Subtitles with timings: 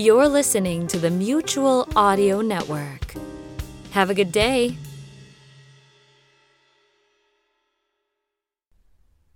[0.00, 3.12] You're listening to the Mutual Audio Network.
[3.90, 4.78] Have a good day.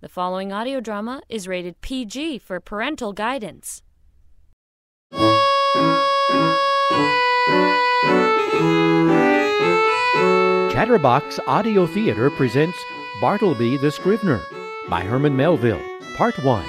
[0.01, 3.83] The following audio drama is rated PG for parental guidance.
[10.73, 12.79] Chatterbox Audio Theater presents
[13.21, 14.41] Bartleby the Scrivener
[14.89, 15.83] by Herman Melville,
[16.17, 16.65] Part 1.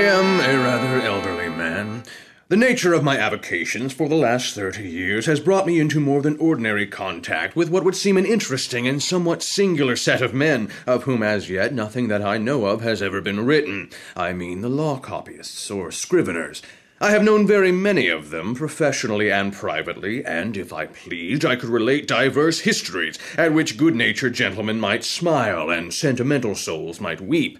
[0.00, 2.04] I am a rather elderly man.
[2.48, 6.22] The nature of my avocations for the last thirty years has brought me into more
[6.22, 10.70] than ordinary contact with what would seem an interesting and somewhat singular set of men,
[10.86, 13.90] of whom as yet nothing that I know of has ever been written.
[14.16, 16.62] I mean the law copyists, or scriveners.
[16.98, 21.56] I have known very many of them, professionally and privately, and if I pleased, I
[21.56, 27.20] could relate diverse histories, at which good natured gentlemen might smile, and sentimental souls might
[27.20, 27.58] weep.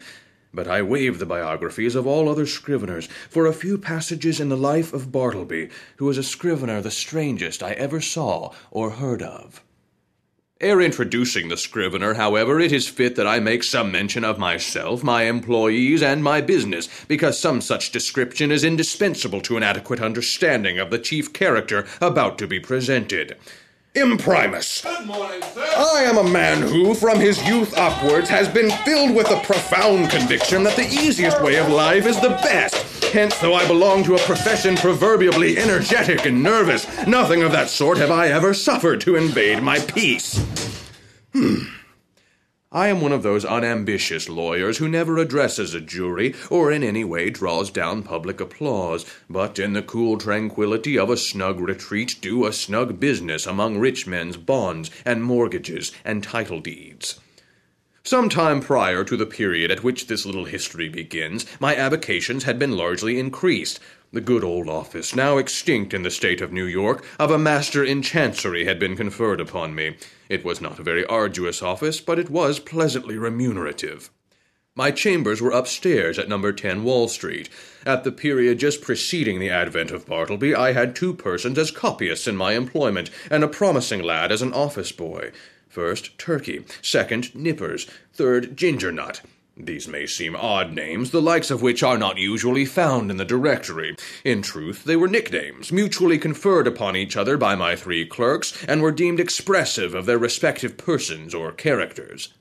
[0.52, 4.56] But I waive the biographies of all other scriveners for a few passages in the
[4.56, 9.62] life of Bartleby, who was a scrivener the strangest I ever saw or heard of.
[10.60, 15.02] Ere introducing the scrivener, however, it is fit that I make some mention of myself,
[15.02, 20.78] my employees, and my business, because some such description is indispensable to an adequate understanding
[20.78, 23.38] of the chief character about to be presented.
[23.94, 24.82] Imprimis.
[24.82, 25.66] Good morning, sir.
[25.76, 30.10] I am a man who, from his youth upwards, has been filled with a profound
[30.10, 32.76] conviction that the easiest way of life is the best.
[33.12, 37.98] Hence, though I belong to a profession proverbially energetic and nervous, nothing of that sort
[37.98, 40.38] have I ever suffered to invade my peace.
[41.32, 41.64] Hmm.
[42.72, 47.02] I am one of those unambitious lawyers who never addresses a jury or in any
[47.02, 52.46] way draws down public applause, but in the cool tranquillity of a snug retreat do
[52.46, 57.18] a snug business among rich men's bonds and mortgages and title deeds.
[58.04, 62.56] Some time prior to the period at which this little history begins, my avocations had
[62.56, 63.80] been largely increased.
[64.12, 67.84] The good old office, now extinct in the state of New York, of a master
[67.84, 69.98] in chancery had been conferred upon me.
[70.28, 74.10] It was not a very arduous office, but it was pleasantly remunerative.
[74.74, 77.48] My chambers were upstairs at number 10 Wall Street.
[77.86, 82.26] At the period just preceding the advent of Bartleby, I had two persons as copyists
[82.26, 85.30] in my employment, and a promising lad as an office boy.
[85.68, 86.64] First, Turkey.
[86.82, 87.86] Second, Nippers.
[88.12, 89.20] Third, Ginger Nut.
[89.66, 93.24] These may seem odd names, the likes of which are not usually found in the
[93.24, 93.96] directory.
[94.24, 98.80] In truth, they were nicknames, mutually conferred upon each other by my three clerks, and
[98.80, 102.32] were deemed expressive of their respective persons or characters.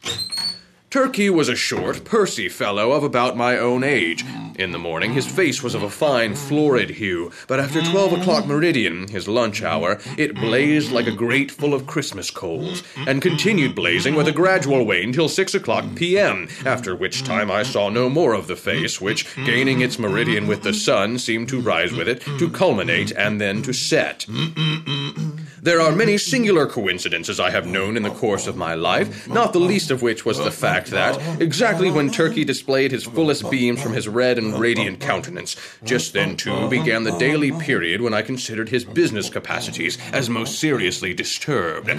[0.90, 4.26] Turkey was a short, pursy fellow of about my own age.
[4.58, 8.48] In the morning, his face was of a fine, florid hue, but after twelve o'clock
[8.48, 13.76] meridian, his lunch hour, it blazed like a grate full of Christmas coals, and continued
[13.76, 18.10] blazing with a gradual wane till six o'clock p.m., after which time I saw no
[18.10, 22.08] more of the face, which, gaining its meridian with the sun, seemed to rise with
[22.08, 24.26] it, to culminate, and then to set.
[25.62, 29.54] There are many singular coincidences I have known in the course of my life, not
[29.54, 33.82] the least of which was the fact that, exactly when Turkey displayed his fullest beams
[33.82, 38.22] from his red and radiant countenance, just then, too, began the daily period when I
[38.22, 41.90] considered his business capacities as most seriously disturbed.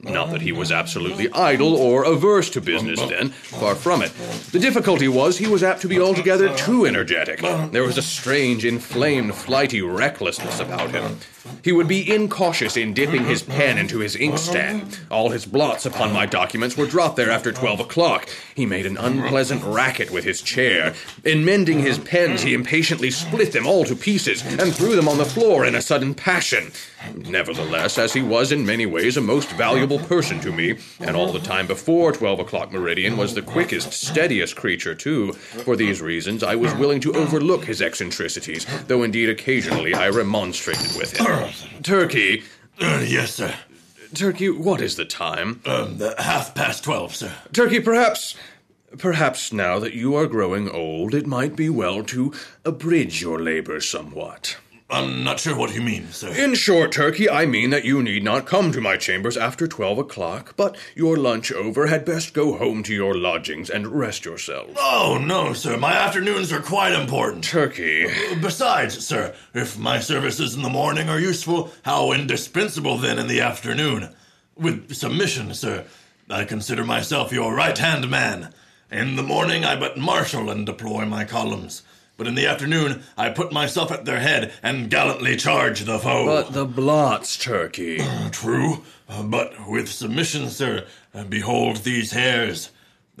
[0.00, 4.12] Not that he was absolutely idle or averse to business then, far from it.
[4.52, 7.40] The difficulty was he was apt to be altogether too energetic.
[7.72, 11.18] There was a strange, inflamed, flighty recklessness about him.
[11.62, 13.56] He would be incautious in dipping his uh-huh.
[13.56, 14.82] pen into his inkstand.
[14.82, 15.14] Uh-huh.
[15.14, 18.28] All his blots upon my documents were dropped there after twelve o'clock.
[18.54, 19.72] He made an unpleasant uh-huh.
[19.72, 20.94] racket with his chair.
[21.24, 25.18] In mending his pens, he impatiently split them all to pieces and threw them on
[25.18, 26.72] the floor in a sudden passion.
[27.14, 31.32] Nevertheless, as he was in many ways a most valuable person to me, and all
[31.32, 36.42] the time before twelve o'clock meridian was the quickest, steadiest creature, too, for these reasons
[36.42, 41.26] I was willing to overlook his eccentricities, though indeed occasionally I remonstrated with him.
[41.82, 42.42] Turkey,
[42.80, 43.54] Uh, yes, sir.
[44.14, 45.60] Turkey, what is the time?
[45.66, 47.32] Um, the half past twelve, sir.
[47.52, 48.34] Turkey, perhaps.
[48.96, 52.32] Perhaps now that you are growing old, it might be well to
[52.64, 54.56] abridge your labors somewhat.
[54.90, 56.28] I'm not sure what you mean, sir.
[56.28, 59.98] In short, Turkey, I mean that you need not come to my chambers after twelve
[59.98, 64.70] o'clock, but your lunch over had best go home to your lodgings and rest yourself.
[64.78, 65.76] Oh, no, sir.
[65.76, 67.44] My afternoons are quite important.
[67.44, 68.06] Turkey,
[68.40, 73.40] Besides, sir, if my services in the morning are useful, how indispensable then in the
[73.42, 74.14] afternoon?
[74.56, 75.84] With submission, sir,
[76.30, 78.54] I consider myself your right hand man.
[78.90, 81.82] In the morning, I but marshal and deploy my columns.
[82.18, 86.26] But in the afternoon, I put myself at their head and gallantly charge the foe.
[86.26, 87.98] but the blots, Turkey.
[88.32, 88.82] True,
[89.24, 90.84] but with submission, sir,
[91.28, 92.70] behold these hairs.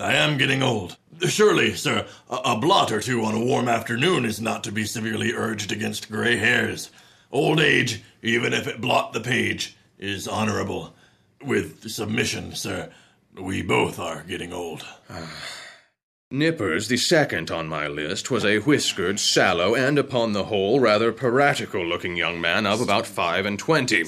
[0.00, 0.96] I am getting old.
[1.28, 4.84] Surely, sir, a, a blot or two on a warm afternoon is not to be
[4.84, 6.90] severely urged against gray hairs.
[7.30, 10.92] Old age, even if it blot the page, is honorable.
[11.40, 12.90] With submission, sir,
[13.40, 14.84] we both are getting old.
[15.08, 15.30] Ah.
[16.30, 21.10] Nippers, the second on my list, was a whiskered, sallow, and upon the whole rather
[21.10, 24.04] piratical looking young man of about five and twenty.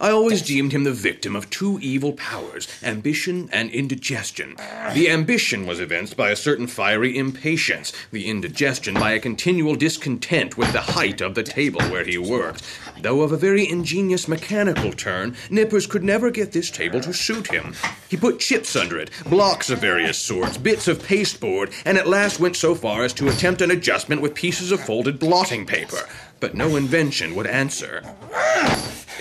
[0.00, 4.54] I always deemed him the victim of two evil powers ambition and indigestion.
[4.92, 10.56] The ambition was evinced by a certain fiery impatience, the indigestion by a continual discontent
[10.56, 12.62] with the height of the table where he worked.
[13.00, 17.48] Though of a very ingenious mechanical turn, Nippers could never get this table to suit
[17.48, 17.74] him.
[18.08, 22.40] He put chips under it, blocks of various sorts, bits of pasteboard, and at last
[22.40, 26.08] went so far as to attempt an adjustment with pieces of folded blotting paper.
[26.40, 28.02] But no invention would answer.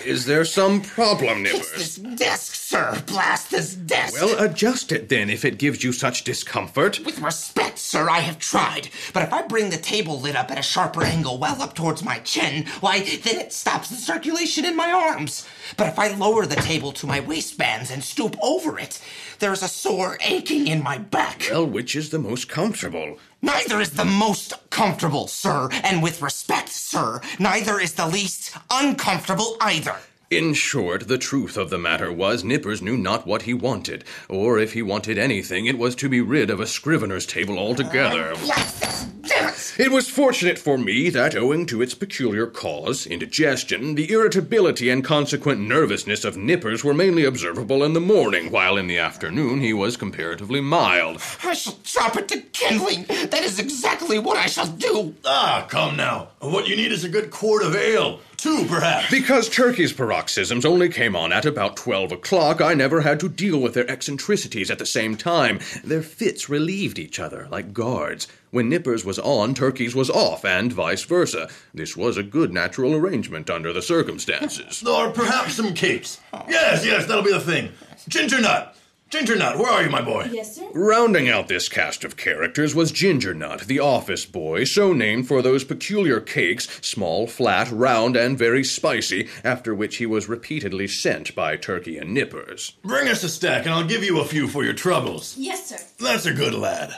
[0.06, 1.72] Is there some problem, It's Nippers?
[1.72, 3.02] this desk, sir.
[3.08, 4.14] Blast this desk.
[4.14, 7.00] Well, adjust it then if it gives you such discomfort.
[7.06, 8.90] with respect, sir, I have tried.
[9.14, 12.04] But if I bring the table lid up at a sharper angle well up towards
[12.04, 15.48] my chin, why, then it stops the circulation in my arms.
[15.78, 19.00] But if I lower the table to my waistbands and stoop over it,
[19.40, 21.48] there's a sore aching in my back.
[21.50, 23.18] Well, which is the most comfortable?
[23.44, 25.68] Neither is the most comfortable, sir.
[25.84, 29.98] And with respect, sir, neither is the least uncomfortable either.
[30.30, 34.58] In short, the truth of the matter was Nippers knew not what he wanted, or
[34.58, 38.34] if he wanted anything, it was to be rid of a scrivener's table altogether.
[38.42, 39.80] Blast this desk!
[39.80, 45.04] It was fortunate for me that, owing to its peculiar cause, indigestion, the irritability and
[45.04, 49.74] consequent nervousness of Nippers were mainly observable in the morning, while in the afternoon he
[49.74, 51.22] was comparatively mild.
[51.44, 53.04] I shall drop it to kindling.
[53.04, 55.14] That is exactly what I shall do.
[55.26, 56.30] Ah, come now.
[56.40, 58.20] What you need is a good quart of ale.
[58.38, 59.10] Two, perhaps.
[59.10, 63.60] Because Turkey's paroxysms only came on at about 12 o'clock, I never had to deal
[63.60, 65.60] with their eccentricities at the same time.
[65.84, 68.28] Their fits relieved each other, like guards.
[68.52, 71.50] When Nippers was on, Turkey's was off, and vice versa.
[71.74, 74.84] This was a good natural arrangement under the circumstances.
[74.86, 76.20] or perhaps some cakes.
[76.48, 77.72] Yes, yes, that'll be the thing.
[78.08, 78.76] Ginger nut.
[79.14, 80.28] Ginger nut, where are you, my boy?
[80.32, 80.68] Yes, sir.
[80.74, 85.44] Rounding out this cast of characters was Ginger Nut, the office boy, so named for
[85.44, 91.36] those peculiar cakes, small, flat, round, and very spicy, after which he was repeatedly sent
[91.36, 92.74] by Turkey and Nippers.
[92.82, 95.36] Bring us a stack, and I'll give you a few for your troubles.
[95.38, 95.78] Yes, sir.
[96.04, 96.96] That's a good lad.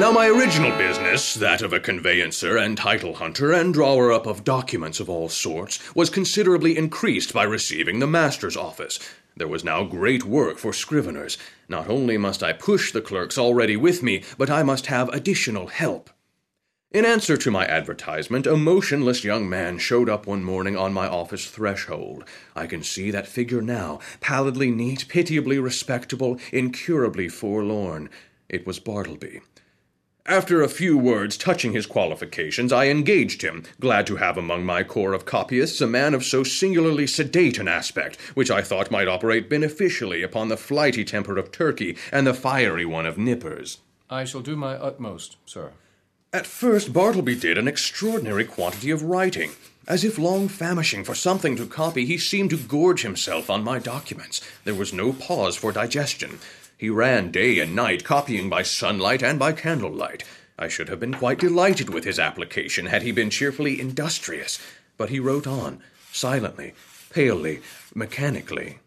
[0.00, 4.44] Now, my original business, that of a conveyancer and title hunter and drawer up of
[4.44, 8.98] documents of all sorts, was considerably increased by receiving the master's office.
[9.36, 11.36] There was now great work for scriveners.
[11.68, 15.66] Not only must I push the clerks already with me, but I must have additional
[15.66, 16.08] help.
[16.90, 21.08] In answer to my advertisement, a motionless young man showed up one morning on my
[21.08, 22.24] office threshold.
[22.56, 28.08] I can see that figure now, pallidly neat, pitiably respectable, incurably forlorn.
[28.48, 29.42] It was Bartleby.
[30.26, 34.82] After a few words touching his qualifications, I engaged him, glad to have among my
[34.82, 39.08] corps of copyists a man of so singularly sedate an aspect, which I thought might
[39.08, 43.78] operate beneficially upon the flighty temper of Turkey and the fiery one of Nippers.
[44.10, 45.72] I shall do my utmost, sir.
[46.32, 49.52] At first, Bartleby did an extraordinary quantity of writing.
[49.88, 53.80] As if long famishing for something to copy, he seemed to gorge himself on my
[53.80, 54.40] documents.
[54.64, 56.38] There was no pause for digestion.
[56.80, 60.24] He ran day and night, copying by sunlight and by candlelight.
[60.58, 64.58] I should have been quite delighted with his application had he been cheerfully industrious.
[64.96, 66.72] But he wrote on, silently,
[67.10, 67.60] palely,
[67.94, 68.78] mechanically.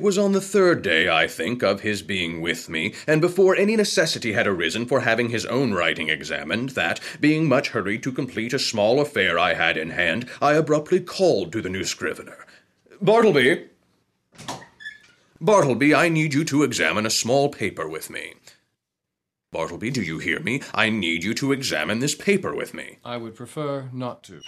[0.00, 3.54] It was on the third day, I think, of his being with me, and before
[3.54, 8.10] any necessity had arisen for having his own writing examined, that, being much hurried to
[8.10, 12.46] complete a small affair I had in hand, I abruptly called to the new scrivener.
[13.02, 13.66] Bartleby!
[15.38, 18.36] Bartleby, I need you to examine a small paper with me.
[19.52, 20.62] Bartleby, do you hear me?
[20.72, 23.00] I need you to examine this paper with me.
[23.04, 24.40] I would prefer not to.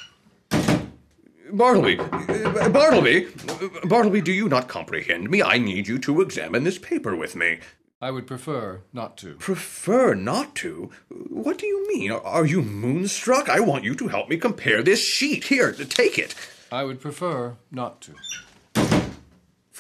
[1.53, 3.29] Bartleby, Bartleby,
[3.85, 5.43] Bartleby, do you not comprehend me?
[5.43, 7.59] I need you to examine this paper with me.
[8.01, 9.35] I would prefer not to.
[9.35, 10.91] Prefer not to?
[11.29, 12.11] What do you mean?
[12.11, 13.49] Are- Are you moonstruck?
[13.49, 15.45] I want you to help me compare this sheet.
[15.45, 16.35] Here, take it.
[16.73, 18.15] I would prefer not to.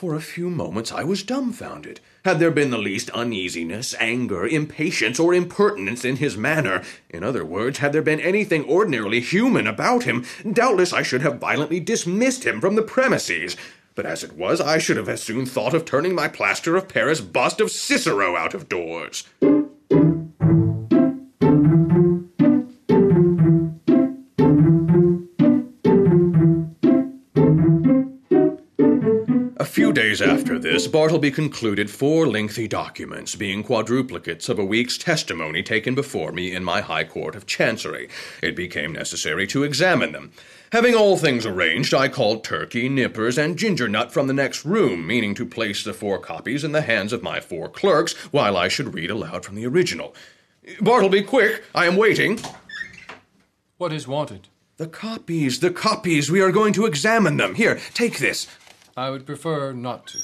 [0.02, 2.00] For a few moments I was dumbfounded.
[2.24, 7.44] Had there been the least uneasiness, anger, impatience, or impertinence in his manner, in other
[7.44, 12.42] words, had there been anything ordinarily human about him, doubtless I should have violently dismissed
[12.42, 13.56] him from the premises.
[13.94, 16.88] But as it was, I should have as soon thought of turning my plaster of
[16.88, 19.22] Paris bust of Cicero out of doors.
[29.92, 35.62] Few days after this, Bartleby concluded four lengthy documents, being quadruplicates of a week's testimony
[35.62, 38.08] taken before me in my High Court of Chancery.
[38.42, 40.32] It became necessary to examine them.
[40.72, 45.06] Having all things arranged, I called Turkey, Nippers, and Ginger Nut from the next room,
[45.06, 48.68] meaning to place the four copies in the hands of my four clerks while I
[48.68, 50.14] should read aloud from the original.
[50.80, 51.64] Bartleby, quick!
[51.74, 52.40] I am waiting.
[53.76, 54.48] What is wanted?
[54.78, 56.30] The copies, the copies.
[56.30, 57.56] We are going to examine them.
[57.56, 58.46] Here, take this.
[58.96, 60.18] I would prefer not to.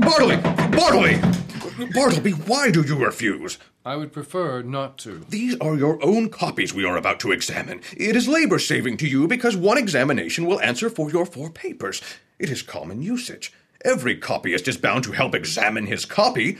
[0.00, 0.42] Bartleby!
[0.76, 1.20] Bartleby!
[1.92, 3.58] Bartleby, why do you refuse?
[3.84, 5.24] I would prefer not to.
[5.28, 7.80] These are your own copies we are about to examine.
[7.96, 12.02] It is labor saving to you because one examination will answer for your four papers.
[12.38, 13.52] It is common usage.
[13.84, 16.58] Every copyist is bound to help examine his copy.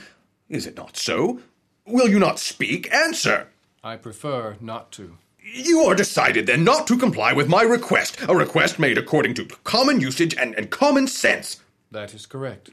[0.49, 1.39] Is it not so?
[1.85, 2.93] Will you not speak?
[2.93, 3.47] Answer!
[3.83, 5.17] I prefer not to.
[5.53, 9.45] You are decided then not to comply with my request, a request made according to
[9.63, 11.61] common usage and, and common sense.
[11.91, 12.71] That is correct.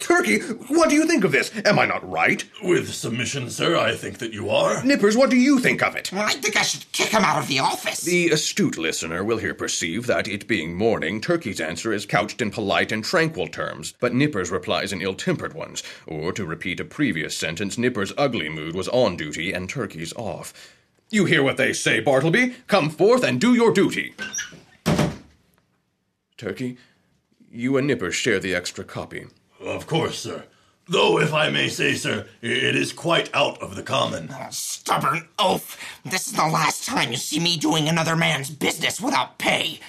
[0.00, 0.38] Turkey,
[0.68, 1.52] what do you think of this?
[1.66, 2.42] Am I not right?
[2.62, 4.82] With submission, sir, I think that you are.
[4.82, 6.14] Nippers, what do you think of it?
[6.14, 8.00] I think I should kick him out of the office.
[8.00, 12.50] The astute listener will here perceive that, it being morning, Turkey's answer is couched in
[12.50, 15.82] polite and tranquil terms, but Nippers replies in ill tempered ones.
[16.06, 20.54] Or, to repeat a previous sentence, Nippers' ugly mood was on duty and Turkey's off.
[21.10, 22.54] You hear what they say, Bartleby.
[22.66, 24.14] Come forth and do your duty.
[26.36, 26.76] Turkey,
[27.50, 29.26] you and Nippers share the extra copy.
[29.60, 30.44] Of course, sir.
[30.86, 34.28] Though, if I may say, sir, it is quite out of the common.
[34.32, 35.78] Ah, stubborn oaf.
[36.04, 39.80] This is the last time you see me doing another man's business without pay.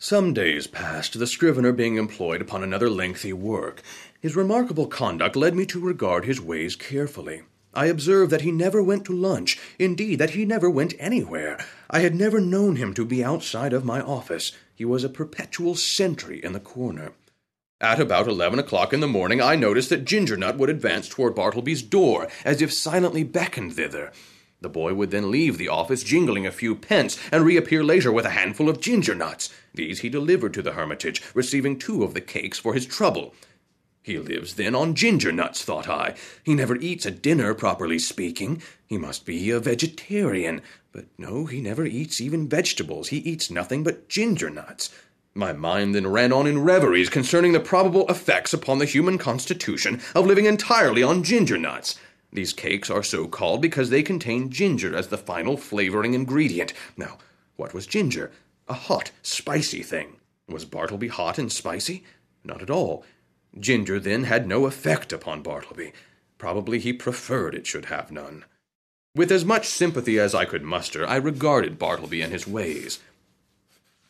[0.00, 3.82] Some days passed, the scrivener being employed upon another lengthy work.
[4.20, 7.42] His remarkable conduct led me to regard his ways carefully.
[7.74, 11.58] I observed that he never went to lunch, indeed, that he never went anywhere.
[11.90, 14.52] I had never known him to be outside of my office.
[14.72, 17.12] He was a perpetual sentry in the corner.
[17.80, 21.34] At about eleven o'clock in the morning, I noticed that Ginger Nut would advance toward
[21.34, 24.12] Bartleby's door, as if silently beckoned thither.
[24.60, 28.26] The boy would then leave the office jingling a few pence, and reappear later with
[28.26, 29.54] a handful of ginger nuts.
[29.72, 33.34] These he delivered to the hermitage, receiving two of the cakes for his trouble.
[34.02, 36.14] He lives then on ginger nuts, thought I.
[36.42, 38.62] He never eats a dinner, properly speaking.
[38.86, 40.62] He must be a vegetarian.
[40.92, 43.08] But no, he never eats even vegetables.
[43.08, 44.90] He eats nothing but ginger nuts.
[45.34, 50.00] My mind then ran on in reveries concerning the probable effects upon the human constitution
[50.14, 52.00] of living entirely on ginger nuts.
[52.32, 56.72] These cakes are so called because they contain ginger as the final flavoring ingredient.
[56.96, 57.18] Now,
[57.56, 58.30] what was ginger?
[58.68, 60.16] A hot, spicy thing.
[60.48, 62.04] Was Bartleby hot and spicy?
[62.44, 63.04] Not at all.
[63.58, 65.92] Ginger, then, had no effect upon Bartleby.
[66.36, 68.44] Probably he preferred it should have none.
[69.14, 73.00] With as much sympathy as I could muster, I regarded Bartleby and his ways.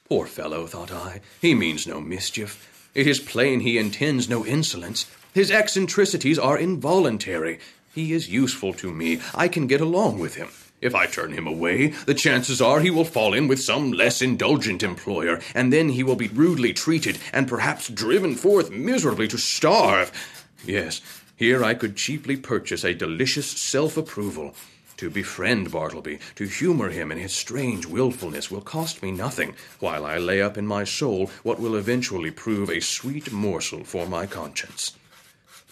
[0.08, 2.90] Poor fellow, thought I, he means no mischief.
[2.94, 5.06] It is plain he intends no insolence.
[5.32, 7.58] His eccentricities are involuntary.
[7.94, 9.20] He is useful to me.
[9.34, 10.48] I can get along with him.
[10.80, 14.22] If I turn him away, the chances are he will fall in with some less
[14.22, 19.38] indulgent employer, and then he will be rudely treated, and perhaps driven forth miserably to
[19.38, 20.12] starve.
[20.64, 21.00] Yes,
[21.34, 24.54] here I could cheaply purchase a delicious self approval.
[24.98, 30.04] To befriend Bartleby, to humor him in his strange wilfulness, will cost me nothing, while
[30.04, 34.26] I lay up in my soul what will eventually prove a sweet morsel for my
[34.26, 34.96] conscience.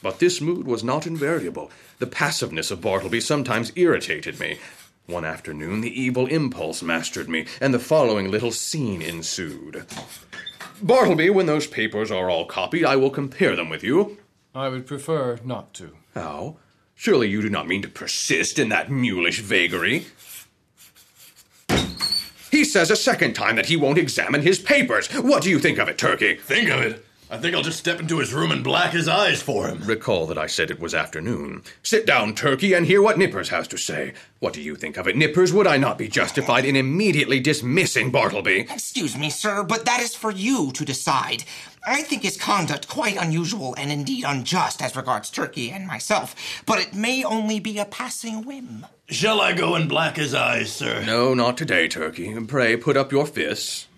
[0.07, 1.69] But this mood was not invariable.
[1.99, 4.61] The passiveness of Bartleby sometimes irritated me.
[5.07, 9.85] One afternoon, the evil impulse mastered me, and the following little scene ensued.
[10.81, 14.19] Bartleby, when those papers are all copied, I will compare them with you.
[14.55, 15.97] I would prefer not to.
[16.15, 16.59] How?
[16.95, 20.07] Surely you do not mean to persist in that mulish vagary.
[22.53, 25.09] He says a second time that he won't examine his papers.
[25.13, 26.37] What do you think of it, Turkey?
[26.37, 27.05] Think of it.
[27.29, 29.83] I think I'll just step into his room and black his eyes for him.
[29.85, 31.65] Recall that I said it was afternoon.
[31.83, 34.13] Sit down, Turkey, and hear what Nippers has to say.
[34.39, 35.53] What do you think of it, Nippers?
[35.53, 38.61] Would I not be justified in immediately dismissing Bartleby?
[38.71, 41.43] Excuse me, sir, but that is for you to decide.
[41.85, 46.79] I think his conduct quite unusual and indeed unjust as regards Turkey and myself, but
[46.79, 48.87] it may only be a passing whim.
[49.09, 51.03] Shall I go and black his eyes, sir?
[51.05, 52.39] No, not today, Turkey.
[52.47, 53.89] Pray put up your fists.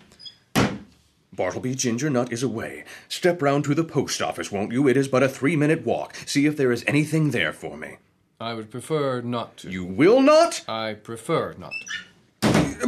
[1.39, 2.83] Bartleby Ginger Nut is away.
[3.07, 4.89] Step round to the post office, won't you?
[4.89, 6.13] It is but a three minute walk.
[6.25, 7.95] See if there is anything there for me.
[8.41, 9.69] I would prefer not to.
[9.69, 10.65] You will not?
[10.67, 11.71] I prefer not.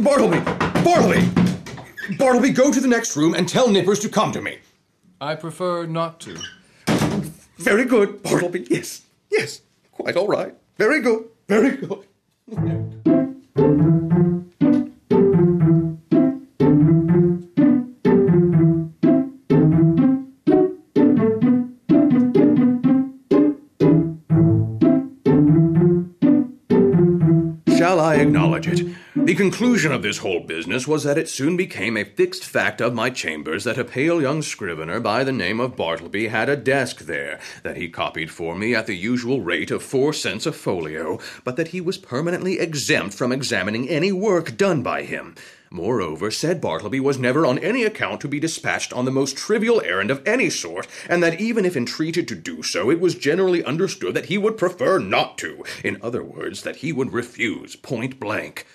[0.02, 0.40] Bartleby!
[0.84, 1.30] Bartleby!
[2.18, 4.58] Bartleby, go to the next room and tell Nippers to come to me.
[5.18, 6.36] I prefer not to.
[7.56, 8.66] Very good, Bartleby.
[8.68, 9.62] Yes, yes.
[9.92, 10.54] Quite all right.
[10.76, 11.24] Very good.
[11.48, 12.98] Very good.
[28.12, 28.94] I acknowledge it?
[29.32, 32.92] The conclusion of this whole business was that it soon became a fixed fact of
[32.92, 36.98] my chambers that a pale young scrivener by the name of Bartleby had a desk
[36.98, 41.18] there, that he copied for me at the usual rate of four cents a folio,
[41.44, 45.34] but that he was permanently exempt from examining any work done by him.
[45.70, 49.80] Moreover, said Bartleby was never on any account to be dispatched on the most trivial
[49.80, 53.64] errand of any sort, and that even if entreated to do so, it was generally
[53.64, 55.64] understood that he would prefer not to.
[55.82, 58.66] In other words, that he would refuse point blank.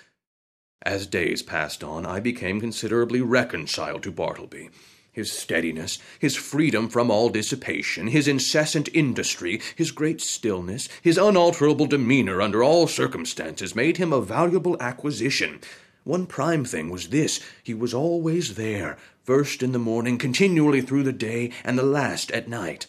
[0.88, 4.70] As days passed on, I became considerably reconciled to Bartleby.
[5.12, 11.84] His steadiness, his freedom from all dissipation, his incessant industry, his great stillness, his unalterable
[11.84, 15.60] demeanor under all circumstances made him a valuable acquisition.
[16.04, 21.02] One prime thing was this he was always there, first in the morning, continually through
[21.02, 22.86] the day, and the last at night.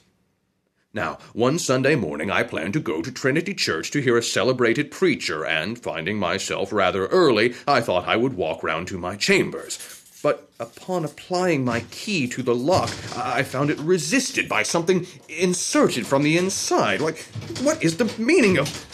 [0.91, 4.89] Now, one Sunday morning I planned to go to Trinity Church to hear a celebrated
[4.89, 9.77] preacher, and finding myself rather early, I thought I would walk round to my chambers.
[10.23, 16.07] But upon applying my key to the lock, I found it resisted by something inserted
[16.07, 17.01] from the inside.
[17.01, 17.23] Like,
[17.61, 18.85] what is the meaning of.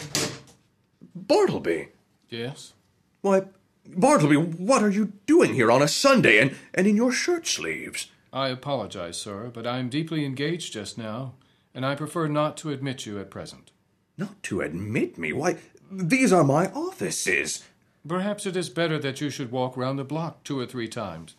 [1.14, 1.88] Bartleby?
[2.28, 2.74] Yes?
[3.22, 3.44] Why,
[3.86, 8.08] Bartleby, what are you doing here on a Sunday and, and in your shirt sleeves?
[8.32, 11.32] I apologize, sir, but I am deeply engaged just now,
[11.76, 13.70] and I prefer not to admit you at present.
[14.16, 15.34] Not to admit me.
[15.34, 15.58] Why,
[15.92, 17.64] these are my offices.
[18.08, 21.34] Perhaps it is better that you should walk round the block two or three times.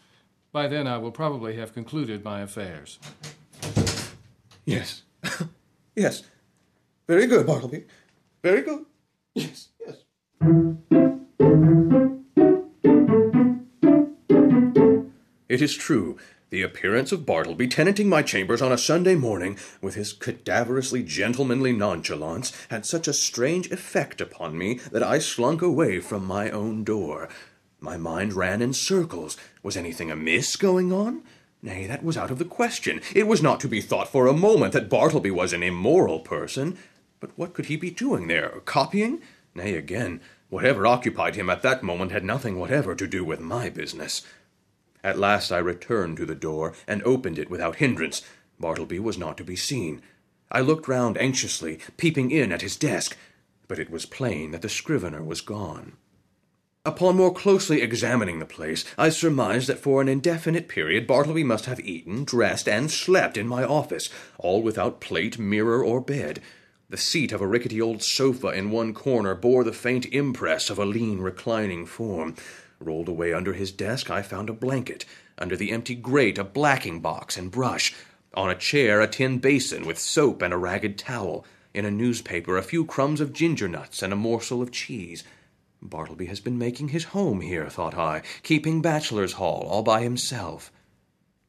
[0.52, 3.00] By then I will probably have concluded my affairs.
[4.64, 5.02] Yes.
[5.96, 6.22] yes.
[7.08, 7.86] Very good, Bartleby.
[8.44, 8.86] Very good.
[9.34, 9.96] Yes, yes.
[15.50, 16.20] It is true.
[16.50, 21.74] The appearance of Bartleby tenanting my chambers on a Sunday morning, with his cadaverously gentlemanly
[21.74, 26.86] nonchalance, had such a strange effect upon me that I slunk away from my own
[26.86, 27.28] door.
[27.82, 29.36] My mind ran in circles.
[29.62, 31.24] Was anything amiss going on?
[31.62, 33.02] Nay, that was out of the question.
[33.14, 36.78] It was not to be thought for a moment that Bartleby was an immoral person.
[37.20, 38.62] But what could he be doing there?
[38.64, 39.22] Copying?
[39.54, 43.70] Nay, again, whatever occupied him at that moment had nothing whatever to do with my
[43.70, 44.22] business.
[45.04, 48.22] At last I returned to the door and opened it without hindrance.
[48.60, 50.02] Bartleby was not to be seen.
[50.52, 53.18] I looked round anxiously, peeping in at his desk,
[53.68, 55.98] but it was plain that the scrivener was gone.
[56.86, 61.66] Upon more closely examining the place, I surmised that for an indefinite period Bartleby must
[61.66, 66.42] have eaten, dressed, and slept in my office, all without plate, mirror, or bed.
[66.90, 70.80] The seat of a rickety old sofa in one corner bore the faint impress of
[70.80, 72.36] a lean, reclining form.
[72.80, 75.06] Rolled away under his desk, I found a blanket.
[75.38, 77.94] Under the empty grate, a blacking box and brush.
[78.34, 81.46] On a chair, a tin basin with soap and a ragged towel.
[81.74, 85.24] In a newspaper, a few crumbs of ginger nuts and a morsel of cheese.
[85.82, 90.72] Bartleby has been making his home here, thought I, keeping bachelor's hall all by himself.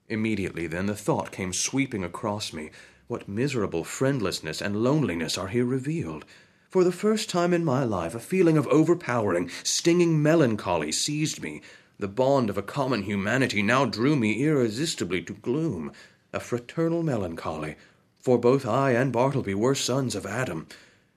[0.08, 2.70] Immediately then the thought came sweeping across me.
[3.06, 6.24] What miserable friendlessness and loneliness are here revealed.
[6.70, 11.62] For the first time in my life, a feeling of overpowering, stinging melancholy seized me.
[11.98, 15.92] The bond of a common humanity now drew me irresistibly to gloom.
[16.34, 17.76] A fraternal melancholy,
[18.20, 20.66] for both I and Bartleby were sons of Adam.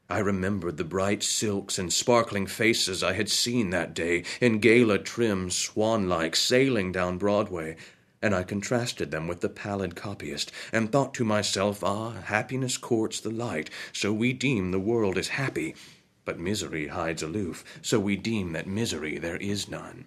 [0.09, 4.99] I remembered the bright silks and sparkling faces I had seen that day in gala
[4.99, 7.75] trim, swan like, sailing down Broadway,
[8.21, 13.19] and I contrasted them with the pallid copyist, and thought to myself, ah, happiness courts
[13.19, 15.75] the light, so we deem the world is happy,
[16.23, 20.05] but misery hides aloof, so we deem that misery there is none.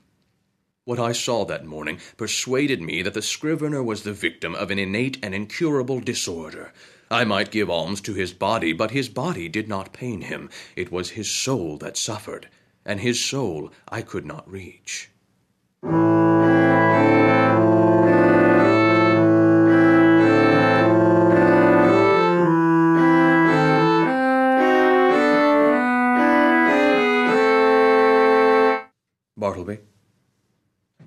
[0.84, 4.78] What I saw that morning persuaded me that the scrivener was the victim of an
[4.78, 6.72] innate and incurable disorder.
[7.10, 10.50] I might give alms to his body, but his body did not pain him.
[10.76, 12.48] It was his soul that suffered,
[12.84, 15.10] and his soul I could not reach.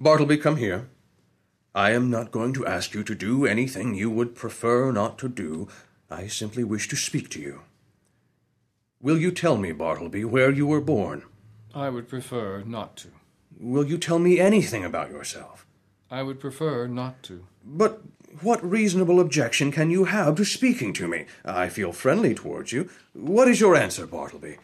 [0.08, 0.88] Bartleby, come here.
[1.76, 5.28] I am not going to ask you to do anything you would prefer not to
[5.28, 5.68] do.
[6.10, 7.64] I simply wish to speak to you.
[9.02, 11.24] Will you tell me, Bartleby, where you were born?
[11.76, 13.10] I would prefer not to.
[13.60, 15.66] Will you tell me anything about yourself?
[16.10, 17.46] I would prefer not to.
[17.66, 18.02] But
[18.42, 21.26] what reasonable objection can you have to speaking to me?
[21.44, 22.90] I feel friendly towards you.
[23.12, 24.56] What is your answer, Bartleby?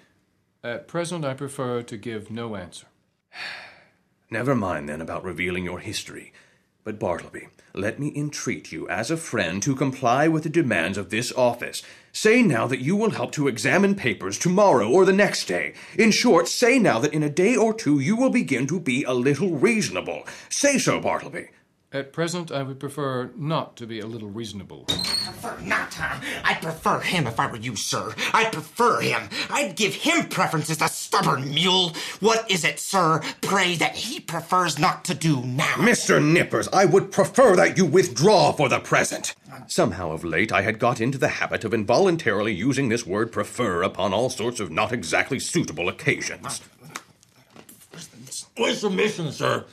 [0.64, 2.88] At present, I prefer to give no answer.
[4.34, 6.34] Never mind then about revealing your history.
[6.84, 11.12] But Bartleby, let me entreat you as a friend to comply with the demands of
[11.12, 11.84] this office.
[12.12, 15.76] Say now that you will help to examine papers tomorrow or the next day.
[16.00, 19.04] In short, say now that in a day or two you will begin to be
[19.04, 20.24] a little reasonable.
[20.50, 21.50] Say so, Bartleby.
[21.94, 24.86] At present, I would prefer not to be a little reasonable.
[24.86, 26.20] prefer not, huh?
[26.44, 28.16] I'd prefer him if I were you, sir.
[28.34, 29.30] I'd prefer him.
[29.52, 31.94] I'd give him preferences, the stubborn mule.
[32.20, 35.76] What is it, sir, pray, that he prefers not to do now?
[35.76, 36.20] Mr.
[36.20, 39.36] Nippers, I would prefer that you withdraw for the present.
[39.68, 43.84] Somehow of late I had got into the habit of involuntarily using this word prefer
[43.84, 46.60] upon all sorts of not exactly suitable occasions.
[48.58, 49.66] With submission, sir.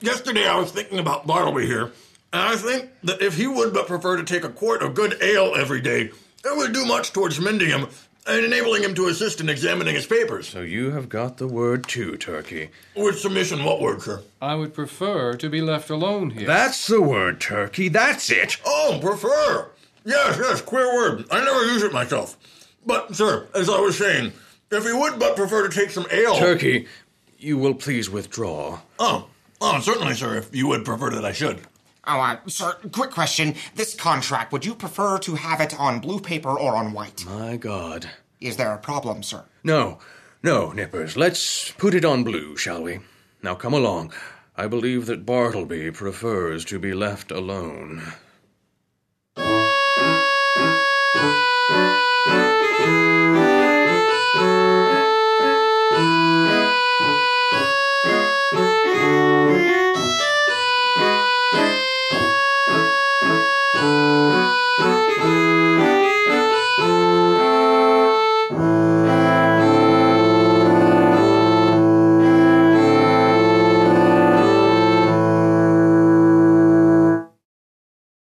[0.00, 1.92] Yesterday I was thinking about Bartleby here,
[2.32, 5.16] and I think that if he would but prefer to take a quart of good
[5.22, 6.10] ale every day,
[6.44, 7.86] it would do much towards mending him
[8.26, 10.48] and enabling him to assist in examining his papers.
[10.48, 12.70] So you have got the word too, Turkey.
[12.96, 14.22] With submission, what word, sir?
[14.40, 16.46] I would prefer to be left alone here.
[16.46, 17.88] That's the word, Turkey.
[17.88, 18.56] That's it.
[18.64, 19.70] Oh, prefer.
[20.04, 21.24] Yes, yes, queer word.
[21.30, 22.36] I never use it myself.
[22.86, 24.32] But, sir, as I was saying,
[24.70, 26.36] if he would but prefer to take some ale.
[26.36, 26.86] Turkey,
[27.38, 28.80] you will please withdraw.
[28.98, 29.28] Oh,
[29.64, 31.60] oh, certainly, sir, if you would prefer that I should.
[32.06, 33.54] Oh, uh, sir, quick question.
[33.74, 37.24] This contract, would you prefer to have it on blue paper or on white?
[37.24, 38.10] My God.
[38.40, 39.44] Is there a problem, sir?
[39.62, 39.98] No,
[40.42, 41.16] no, Nippers.
[41.16, 43.00] Let's put it on blue, shall we?
[43.42, 44.12] Now come along.
[44.56, 48.02] I believe that Bartleby prefers to be left alone.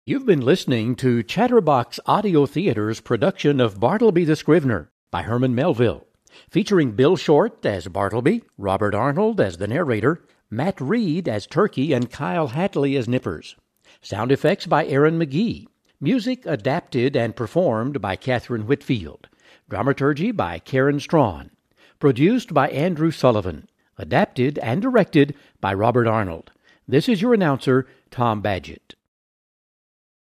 [0.04, 6.08] You've been listening to Chatterbox Audio Theater's production of Bartleby the Scrivener by Herman Melville,
[6.50, 12.10] featuring Bill Short as Bartleby, Robert Arnold as the narrator, Matt Reed as Turkey, and
[12.10, 13.56] Kyle Hatley as Nippers.
[14.02, 15.68] Sound effects by Aaron McGee.
[16.00, 19.30] Music adapted and performed by Catherine Whitfield.
[19.70, 21.52] Dramaturgy by Karen Strawn.
[22.00, 23.70] Produced by Andrew Sullivan.
[24.00, 26.50] Adapted and directed by Robert Arnold.
[26.88, 28.96] This is your announcer, Tom Badgett.